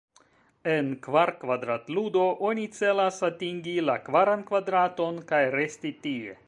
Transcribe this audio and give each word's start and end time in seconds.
En 0.75 0.87
Kvar-kvadrat-ludo, 1.07 2.25
oni 2.51 2.65
celas 2.79 3.21
atingi 3.31 3.77
la 3.91 4.01
kvaran 4.09 4.47
kvadraton, 4.51 5.25
kaj 5.33 5.45
resti 5.59 5.99
tie. 6.07 6.39